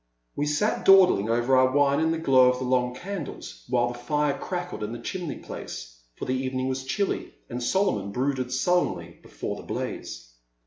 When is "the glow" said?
2.09-2.49